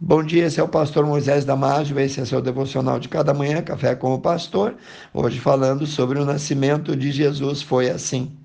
[0.00, 3.62] Bom dia, esse é o pastor Moisés Damásio, esse é seu devocional de cada manhã,
[3.62, 4.74] Café com o Pastor.
[5.12, 8.36] Hoje falando sobre o nascimento de Jesus foi assim.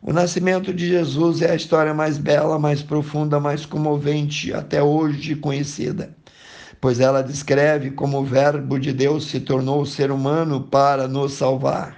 [0.00, 5.34] O nascimento de Jesus é a história mais bela, mais profunda, mais comovente até hoje
[5.34, 6.16] conhecida,
[6.80, 11.97] pois ela descreve como o Verbo de Deus se tornou ser humano para nos salvar.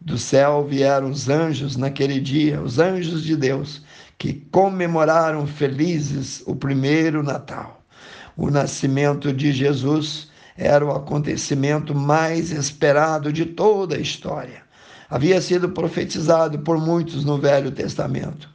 [0.00, 3.82] Do céu vieram os anjos naquele dia, os anjos de Deus,
[4.16, 7.82] que comemoraram felizes o primeiro Natal.
[8.36, 14.62] O nascimento de Jesus era o acontecimento mais esperado de toda a história.
[15.10, 18.48] Havia sido profetizado por muitos no Velho Testamento.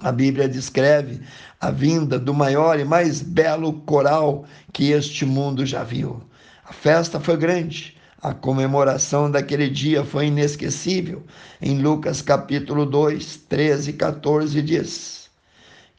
[0.00, 1.20] A Bíblia descreve
[1.60, 6.22] a vinda do maior e mais belo coral que este mundo já viu.
[6.64, 11.24] A festa foi grande, a comemoração daquele dia foi inesquecível.
[11.60, 15.28] Em Lucas capítulo 2, 13 e 14 diz: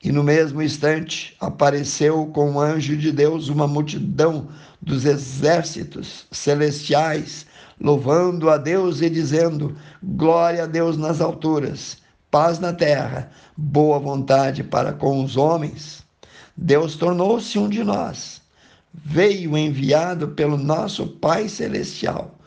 [0.01, 4.47] E no mesmo instante apareceu com o anjo de Deus uma multidão
[4.81, 7.45] dos exércitos celestiais,
[7.79, 11.97] louvando a Deus e dizendo: Glória a Deus nas alturas,
[12.31, 16.01] paz na terra, boa vontade para com os homens.
[16.55, 18.42] Deus tornou-se um de nós
[18.93, 22.37] veio enviado pelo nosso Pai Celestial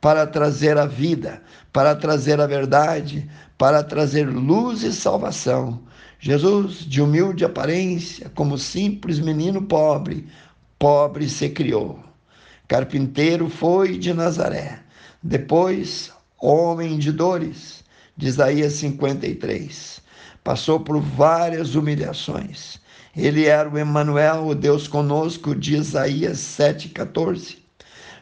[0.00, 1.40] para trazer a vida,
[1.72, 5.80] para trazer a verdade, para trazer luz e salvação.
[6.18, 10.26] Jesus, de humilde aparência, como simples menino pobre,
[10.78, 12.00] pobre se criou.
[12.66, 14.80] Carpinteiro foi de Nazaré,
[15.22, 17.84] depois homem de dores,
[18.16, 20.00] de Isaías 53.
[20.42, 22.81] Passou por várias humilhações
[23.14, 27.58] ele era o Emanuel, o Deus conosco, de Isaías 7,14.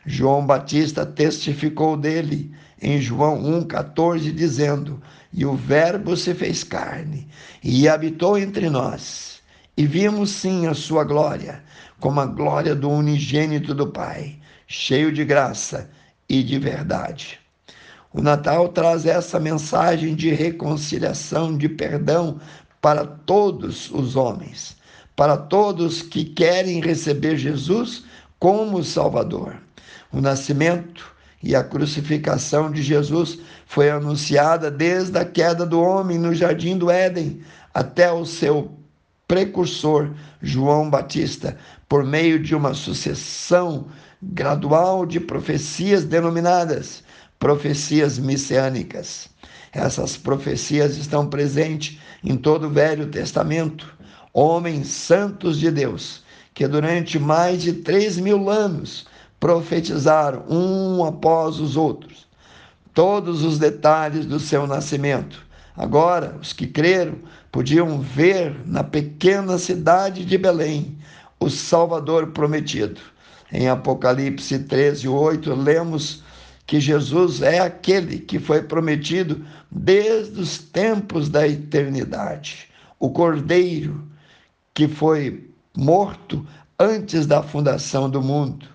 [0.05, 2.53] João Batista testificou dele
[2.83, 5.01] em João 1,14, dizendo:
[5.33, 7.29] E o Verbo se fez carne
[7.63, 9.41] e habitou entre nós,
[9.77, 11.63] e vimos sim a sua glória,
[12.01, 15.89] como a glória do unigênito do Pai, cheio de graça
[16.29, 17.39] e de verdade.
[18.13, 22.41] O Natal traz essa mensagem de reconciliação, de perdão
[22.81, 24.80] para todos os homens
[25.15, 28.05] para todos que querem receber Jesus
[28.39, 29.57] como Salvador.
[30.13, 36.35] O nascimento e a crucificação de Jesus foi anunciada desde a queda do homem no
[36.35, 37.41] jardim do Éden
[37.73, 38.73] até o seu
[39.29, 40.11] precursor
[40.43, 41.57] João Batista,
[41.89, 43.87] por meio de uma sucessão
[44.23, 47.05] gradual de profecias denominadas
[47.41, 49.29] profecias messiânicas.
[49.73, 53.93] Essas profecias estão presentes em todo o Velho Testamento
[54.33, 56.23] homens santos de Deus,
[56.55, 59.07] que durante mais de três mil anos
[59.39, 62.31] profetizaram um após os outros
[62.95, 65.43] todos os detalhes do seu nascimento.
[65.77, 67.15] Agora, os que creram
[67.51, 70.99] podiam ver na pequena cidade de Belém
[71.39, 73.01] o Salvador prometido.
[73.53, 76.23] Em Apocalipse 13, 8, lemos
[76.67, 82.69] que Jesus é aquele que foi prometido desde os tempos da eternidade,
[82.99, 84.07] o Cordeiro
[84.75, 86.47] que foi morto
[86.79, 88.67] antes da fundação do mundo.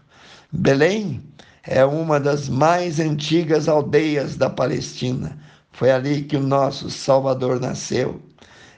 [0.51, 1.23] Belém
[1.63, 5.37] é uma das mais antigas aldeias da Palestina.
[5.71, 8.21] Foi ali que o nosso Salvador nasceu.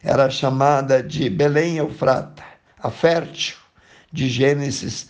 [0.01, 2.44] Era chamada de Belém Eufrata,
[2.79, 3.57] a fértil,
[4.11, 5.09] de Gênesis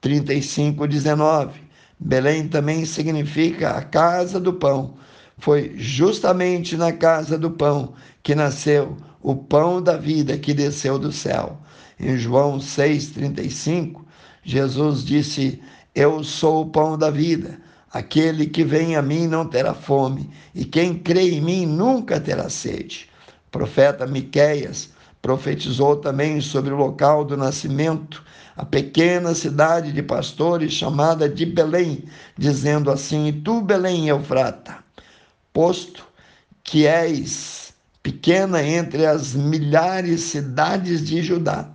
[0.00, 1.60] 35, 19.
[1.98, 4.94] Belém também significa a casa do pão.
[5.38, 11.12] Foi justamente na casa do pão que nasceu o pão da vida que desceu do
[11.12, 11.58] céu.
[11.98, 14.02] Em João 6,35,
[14.44, 15.60] Jesus disse:
[15.94, 17.58] Eu sou o pão da vida.
[17.90, 22.50] Aquele que vem a mim não terá fome, e quem crê em mim nunca terá
[22.50, 23.08] sede.
[23.48, 24.90] O profeta Miqueias
[25.22, 28.22] profetizou também sobre o local do nascimento,
[28.56, 32.04] a pequena cidade de pastores chamada de Belém,
[32.36, 34.78] dizendo assim: tu, Belém Eufrata,
[35.52, 36.06] posto
[36.62, 37.67] que és
[38.02, 41.68] pequena entre as milhares cidades de Judá,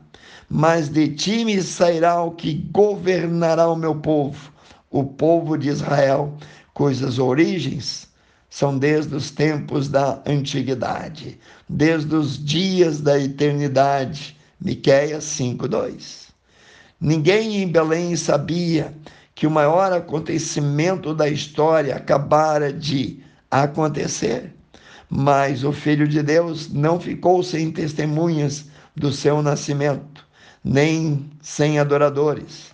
[0.50, 4.52] mas de ti me sairá o que governará o meu povo,
[4.90, 6.38] o povo de Israel,
[6.74, 8.08] cujas origens
[8.50, 14.38] são desde os tempos da antiguidade, desde os dias da eternidade.
[14.62, 16.28] Miqueias 5:2.
[17.02, 18.94] Ninguém em Belém sabia
[19.34, 24.54] que o maior acontecimento da história acabara de acontecer.
[25.10, 28.66] Mas o Filho de Deus não ficou sem testemunhas
[28.96, 30.26] do seu nascimento,
[30.64, 32.72] nem sem adoradores.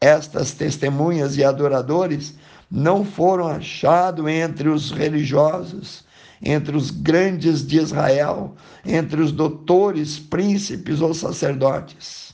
[0.00, 2.34] Estas testemunhas e adoradores
[2.70, 6.04] não foram achados entre os religiosos,
[6.42, 12.32] entre os grandes de Israel, entre os doutores, príncipes ou sacerdotes.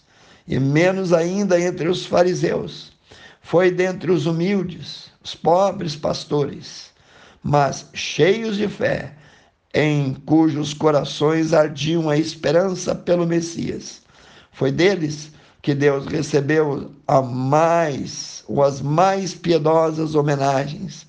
[0.48, 2.90] e menos ainda entre os fariseus.
[3.42, 6.90] Foi dentre os humildes, os pobres pastores,
[7.42, 9.12] mas cheios de fé,
[9.80, 14.02] em cujos corações ardiam a esperança pelo Messias.
[14.50, 15.30] Foi deles
[15.62, 21.06] que Deus recebeu a mais ou as mais piedosas homenagens.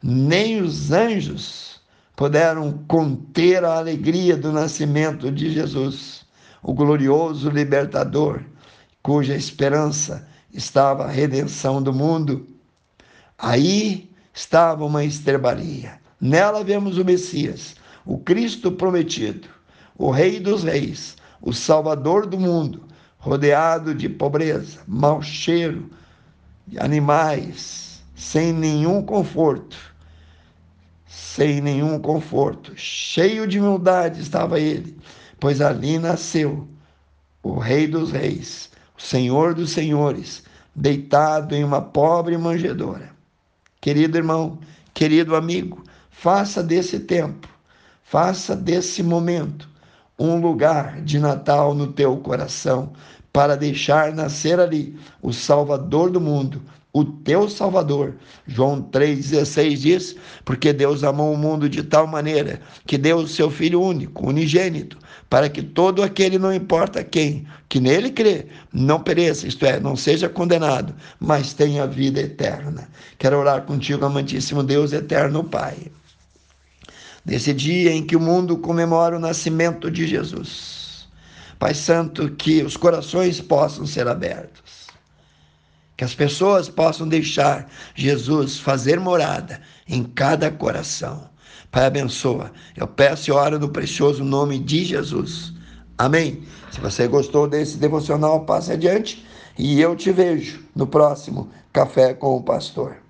[0.00, 1.80] Nem os anjos
[2.14, 6.24] puderam conter a alegria do nascimento de Jesus,
[6.62, 8.42] o glorioso libertador,
[9.02, 12.46] cuja esperança estava a redenção do mundo.
[13.36, 15.98] Aí estava uma estrebaria.
[16.20, 19.48] Nela vemos o Messias, o Cristo prometido,
[19.96, 22.82] o Rei dos Reis, o Salvador do mundo,
[23.18, 25.88] rodeado de pobreza, mau cheiro,
[26.66, 29.76] de animais, sem nenhum conforto,
[31.06, 34.96] sem nenhum conforto, cheio de humildade estava ele,
[35.38, 36.68] pois ali nasceu
[37.42, 40.42] o Rei dos Reis, o Senhor dos Senhores,
[40.74, 43.10] deitado em uma pobre manjedoura.
[43.80, 44.58] Querido irmão,
[44.94, 47.48] querido amigo, faça desse tempo,
[48.04, 49.68] faça desse momento
[50.18, 52.92] um lugar de Natal no teu coração,
[53.32, 56.62] para deixar nascer ali o Salvador do mundo,
[56.92, 58.14] o teu Salvador.
[58.46, 63.50] João 3,16 diz: Porque Deus amou o mundo de tal maneira que deu o seu
[63.50, 64.96] Filho único, unigênito,
[65.28, 69.96] para que todo aquele, não importa quem, que nele crê, não pereça, isto é, não
[69.96, 72.88] seja condenado, mas tenha vida eterna.
[73.18, 75.74] Quero orar contigo, amantíssimo Deus eterno Pai.
[77.24, 80.84] Nesse dia em que o mundo comemora o nascimento de Jesus
[81.58, 84.88] Pai Santo, que os corações possam ser abertos,
[85.96, 91.30] que as pessoas possam deixar Jesus fazer morada em cada coração.
[91.70, 92.52] Pai, abençoa.
[92.76, 95.54] Eu peço e oro no precioso nome de Jesus.
[95.96, 96.42] Amém.
[96.70, 99.24] Se você gostou desse devocional, passe adiante
[99.56, 103.03] e eu te vejo no próximo Café com o Pastor.